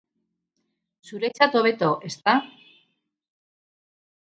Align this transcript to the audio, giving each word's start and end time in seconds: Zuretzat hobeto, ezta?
Zuretzat 1.09 1.59
hobeto, 1.59 1.91
ezta? 2.11 2.35